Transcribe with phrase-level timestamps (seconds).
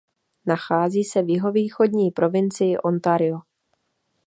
[0.45, 3.39] Nachází se v jihovýchodní provincii Ontario.